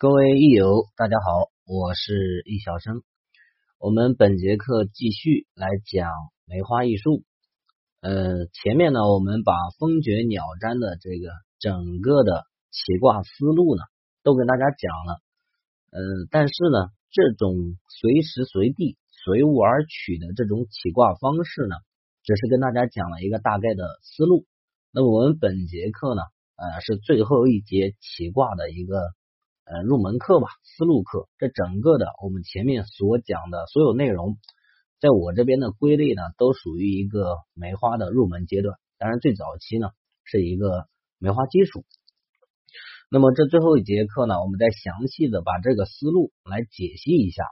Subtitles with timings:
[0.00, 3.02] 各位益友，大家好，我是易小生。
[3.78, 6.10] 我们本节课继续来讲
[6.46, 7.22] 梅花易数。
[8.00, 11.28] 呃，前面呢，我们把风诀鸟占的这个
[11.58, 13.82] 整个的起卦思路呢，
[14.22, 15.20] 都跟大家讲了。
[15.90, 21.76] 呃，但是呢，这种随时随地随物而取的这种起卦方式呢，
[22.24, 24.46] 只是跟大家讲了一个大概的思路。
[24.92, 26.22] 那么我们本节课呢，
[26.56, 28.96] 呃，是最后一节起卦的一个。
[29.72, 31.28] 呃，入门课吧，思路课。
[31.38, 34.36] 这整个的我们前面所讲的所有内容，
[34.98, 38.76] 在我这边的归类呢，都属于一个梅花的入门阶段。
[38.98, 39.90] 当然，最早期呢
[40.24, 40.88] 是一个
[41.20, 41.84] 梅花基础。
[43.12, 47.44] 那么这最后一节课呢，我们再详细的把这个思路来解析一下。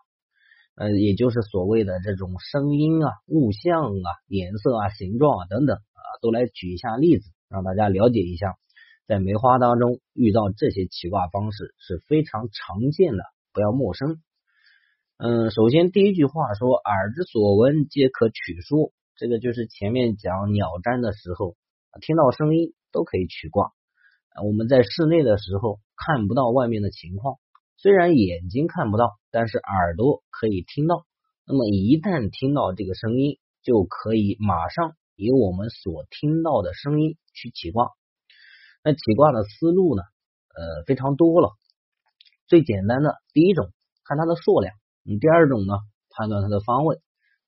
[0.75, 8.57] 呃，也就是所谓的这种声音啊、物象啊、颜色啊、形状啊等等啊，都来举一下例子，让大家了解一下。
[9.09, 14.21] 在梅花当中遇到这些起卦方式是非常常见的，不要陌生。
[15.17, 21.57] 嗯，首先第一句话说“耳之所闻皆可取书”，这个就是前面讲鸟占的时候，
[22.03, 23.73] 听到声音都可以取卦。
[24.45, 27.39] 我们在室内的时候看不到外面的情况，
[27.79, 31.07] 虽然眼睛看不到，但是耳朵可以听到。
[31.47, 37.89] 那么一旦听到这个声音，就可以马上以我们所听到的声音去起卦。
[38.83, 40.03] 那起卦的思路呢？
[40.55, 41.51] 呃，非常多了。
[42.47, 43.69] 最简单的第一种，
[44.05, 45.75] 看它的数量；嗯，第二种呢，
[46.11, 46.97] 判断它的方位；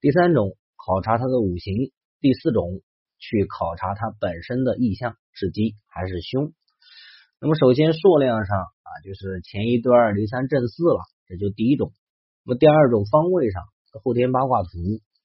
[0.01, 2.83] 第三种，考察它的五行；第四种，
[3.19, 6.53] 去考察它本身的意象是吉还是凶。
[7.41, 11.93] 那么，首先数量上啊，就是前一对二离三正四了，这就第一种。
[12.45, 13.63] 那么第二种方位上，
[14.05, 14.69] 后天八卦图，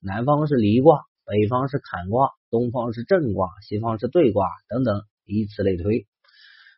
[0.02, 5.04] 南方是离卦，北方是坎卦，东方是震卦，西方是兑卦等等。
[5.26, 6.06] 以此类推，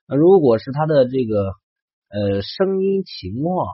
[0.07, 1.51] 那如果是他的这个
[2.07, 3.67] 呃声音情况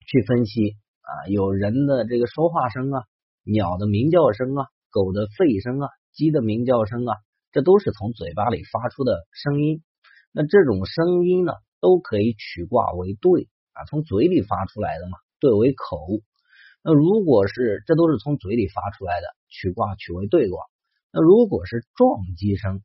[0.00, 3.04] 去分析啊，有人的这个说话声啊，
[3.44, 7.14] 鸟的鸣叫声啊，狗的吠声啊，鸡的鸣叫声啊，
[7.52, 9.84] 这都是从嘴巴里发出的声音。
[10.32, 15.96] 那这种声音呢，都可以取卦为对啊，从嘴里发出来的嘛，对为口。
[16.82, 20.60] 那如果是这都是从嘴里发出来的，取卦取为对卦。
[21.12, 22.82] 那如果是撞击声。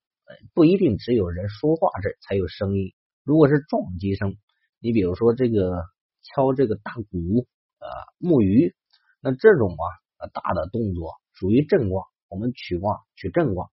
[0.54, 2.94] 不一定只有人说话这才有声音。
[3.24, 4.38] 如果是撞击声，
[4.80, 5.86] 你比如说这个
[6.22, 7.48] 敲这个大鼓
[7.80, 7.88] 啊、
[8.20, 8.76] 木鱼，
[9.22, 13.70] 那这种啊大的动作属于震卦，我们取卦取震卦。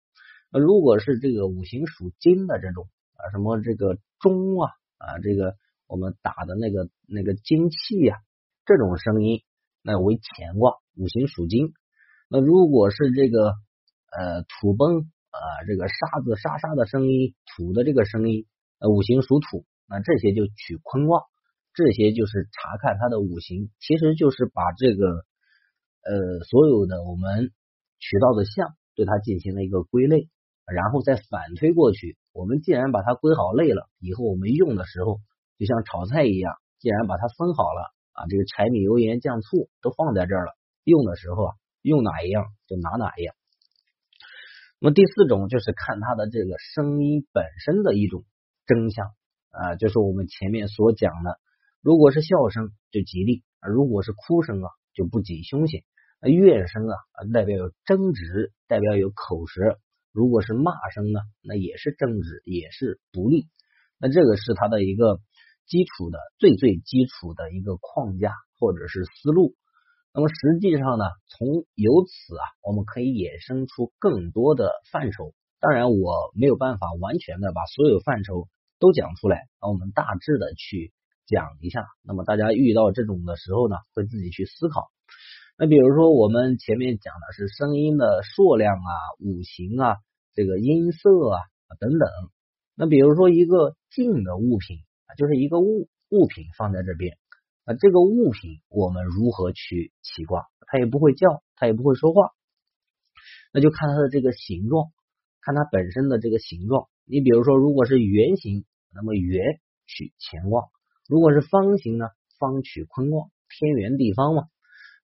[0.51, 5.57] 那如果是这个五行属金的这种啊，什么这个钟啊啊，这个
[5.89, 8.17] 我们打的那个那个金器呀，
[8.65, 9.43] 这种声音
[9.83, 11.75] 那为乾卦，五行属金。
[12.29, 13.55] 那如果是这个
[14.11, 15.11] 呃土崩。
[15.35, 18.47] 啊，这个沙子沙沙的声音，土的这个声音，
[18.79, 21.23] 呃，五行属土，那这些就取坤卦，
[21.75, 25.27] 这些就是查看它的五行，其实就是把这个
[26.07, 27.51] 呃所有的我们
[27.99, 30.29] 取到的象，对它进行了一个归类，
[30.73, 32.17] 然后再反推过去。
[32.33, 35.19] 我们既然把它归好类了，以后我们用的时候，
[35.59, 40.53] 就像炒菜一样，既然把它分好了啊，这个柴米油盐酱醋都放在这儿了，
[40.85, 43.35] 用的时候啊，用哪一样就拿哪一样。
[44.85, 48.23] 那么第四种就是看它的这个声音本身的一种
[48.67, 49.07] 真相
[49.49, 51.39] 啊，就是我们前面所讲的，
[51.81, 55.85] 如果是笑声就吉利，如果是哭声啊就不吉凶险。
[56.21, 56.97] 那怨声啊
[57.33, 59.79] 代表有争执，代表有口舌；
[60.13, 63.47] 如果是骂声呢，那也是争执，也是不利。
[63.99, 65.19] 那这个是它的一个
[65.67, 69.55] 基础的最最基础的一个框架或者是思路。
[70.15, 75.35] 那么实际上呢，从由此啊，我们可以衍生出更多的范畴。
[75.59, 78.47] 当然，我没有办法完全的把所有范畴
[78.79, 80.93] 都讲出来，我们大致的去
[81.27, 81.85] 讲一下。
[82.05, 84.87] 那么大家遇到这种的时候呢，会自己去思考。
[85.59, 89.97] 那比如说，我们前面讲的是声音的数量啊、五行啊、
[90.33, 91.43] 这个音色啊
[91.81, 92.09] 等等。
[92.77, 97.19] 那比如说一个静的物品啊，就是一个物物品放在这边。
[97.65, 100.47] 啊，这个物品我们如何去起卦？
[100.67, 102.31] 它也不会叫，它也不会说话，
[103.53, 104.93] 那就看它的这个形状，
[105.41, 106.89] 看它本身的这个形状。
[107.07, 110.71] 你比如说，如果是圆形，那么圆取乾卦；
[111.09, 112.07] 如果是方形呢，
[112.39, 114.45] 方取坤卦，天圆地方嘛。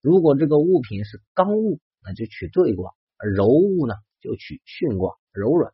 [0.03, 5.73] 如果这个物品是刚物，那就取兑卦；柔物呢，就取巽卦，柔软。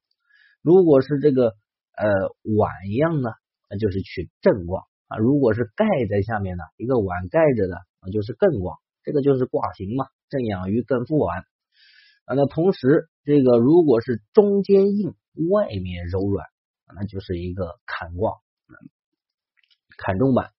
[0.62, 1.56] 如果是这个
[1.97, 2.09] 呃
[2.56, 3.31] 碗一样呢，
[3.71, 4.85] 那就是取震卦。
[5.08, 11.44] 啊，如果是盖在下面的一个碗盖着的，那就是艮卦，这个就是卦形嘛，正养鱼艮覆碗
[12.25, 12.35] 啊。
[12.35, 15.14] 那同时，这个如果是中间硬，
[15.50, 16.47] 外面柔软，
[16.94, 18.35] 那就是一个坎卦，
[19.97, 20.50] 坎中板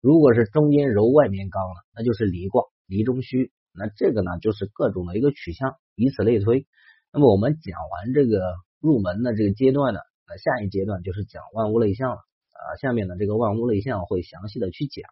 [0.00, 3.52] 如果是中间柔外面刚了，那就是离卦，离中虚。
[3.72, 6.66] 那这个呢，就是各种的一个取向，以此类推。
[7.12, 8.38] 那么我们讲完这个
[8.80, 12.18] 入门的这个阶段呢，那下一阶段就是讲万物类象了
[12.62, 12.76] 啊。
[12.80, 15.04] 下面呢，这个万物类象会详细的去讲。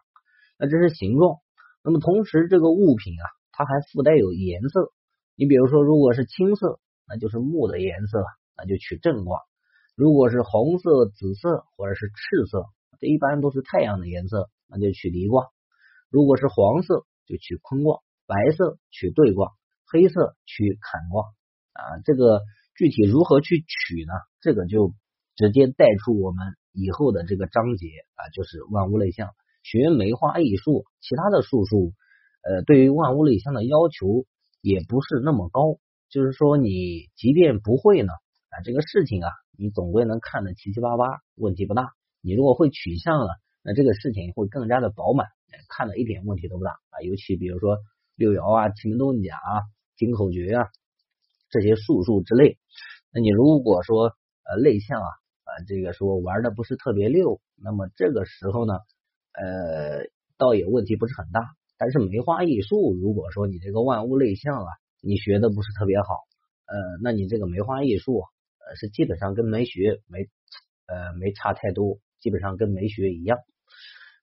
[0.57, 1.37] 那这是形状，
[1.83, 4.91] 那么同时这个物品啊，它还附带有颜色。
[5.35, 8.23] 你比如说，如果是青色，那就是木的颜色，
[8.55, 9.37] 那就取正卦；
[9.95, 12.65] 如果是红色、紫色或者是赤色，
[12.99, 15.45] 这一般都是太阳的颜色，那就取离卦；
[16.09, 17.99] 如果是黄色，就取坤卦。
[18.27, 19.51] 白色取兑卦，
[19.91, 21.23] 黑色取坎卦
[21.73, 21.99] 啊。
[22.05, 22.39] 这个
[22.77, 24.13] 具体如何去取呢？
[24.39, 24.93] 这个就
[25.41, 29.31] 直接带出我们以后的这个章节啊，就是万物类象。
[29.63, 31.93] 学梅花易数，其他的术数，
[32.43, 34.25] 呃，对于万物类象的要求
[34.61, 35.79] 也不是那么高。
[36.09, 38.13] 就是说，你即便不会呢，
[38.49, 41.05] 啊，这个事情啊，你总归能看得七七八八，
[41.35, 41.89] 问题不大。
[42.21, 45.27] 你如果会取象了，那这个事情会更加的饱满，
[45.67, 47.01] 看了一点问题都不大啊。
[47.03, 47.77] 尤其比如说。
[48.17, 49.65] 六爻啊，奇门遁甲啊，
[49.97, 50.67] 金口诀啊，
[51.49, 52.59] 这些术数之类。
[53.11, 54.13] 那你如果说
[54.43, 55.07] 呃类象啊，
[55.67, 58.73] 这个说玩的不是特别溜，那么这个时候呢，
[59.33, 60.07] 呃，
[60.37, 61.41] 倒也问题不是很大。
[61.77, 64.67] 但是梅花易数，如果说你这个万物类象啊，
[65.01, 66.05] 你学的不是特别好，
[66.67, 70.29] 呃，那你这个梅花易数呃是基本上跟没学没
[70.87, 73.39] 呃没差太多，基本上跟没学一样。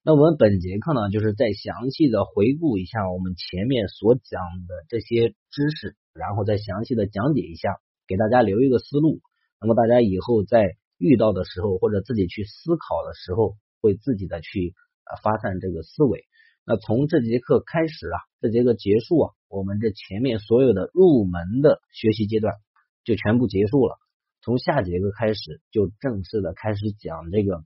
[0.05, 7.77] 那我们本节课呢，就是再详细的回顾一下我们前面所讲的这些知识，然后再详细的讲解一下，
[8.07, 9.21] 给大家留一个思路。
[9.61, 14.75] 那么大家以后在遇到的时候，或者自己去思考的时候，会自己的去
[15.05, 16.25] 啊发散这个思维。
[16.67, 22.55] 那从这节课开始啊，这节课结束啊，我们这前面所有的入门的学习阶段
[23.05, 23.97] 就全部结束了。
[24.43, 27.65] 从下节课开始，就正式的开始讲这个。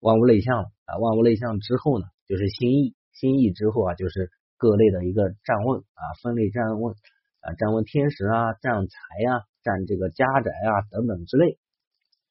[0.00, 6.94] 万物类象了啊，万物类象之后呢，就是心意，心意之后啊，就是各类的一个占问啊，分类占问
[7.40, 8.94] 啊，占问天时啊，占财
[9.30, 11.58] 啊，占这个家宅啊等等之类。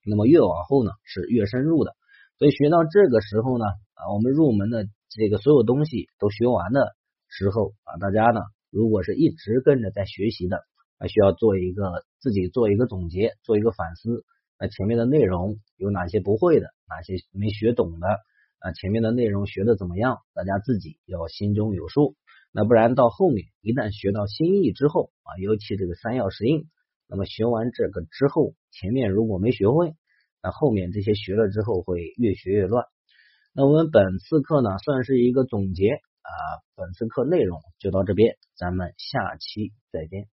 [0.06, 1.96] 那么越往后呢，是越深入的。
[2.38, 3.66] 所以学到这个时候呢，
[3.96, 6.96] 啊，我们入门的这个所有东西都学完的
[7.28, 10.58] 时候啊，大家呢，如果是一直跟着在学习的，
[10.98, 14.24] 啊，需要做一个自己做一个总结，做一个反思。
[14.60, 18.08] 那前面的内容有哪些不会的，哪些没学懂的
[18.60, 18.72] 啊？
[18.74, 20.20] 前面的内容学的怎么样？
[20.34, 22.16] 大家自己要心中有数。
[22.52, 26.70] 那不然到后面一旦学到心意之后啊，尤其这个三要十应，
[27.10, 29.96] 那么学完这个之后，前面如果没学会，
[30.44, 32.86] 那后面这些学了之后会越学越乱。
[33.54, 36.32] 那我们本次课呢，算是一个总结啊，
[36.76, 40.35] 本次课内容就到这边，咱们下期再见。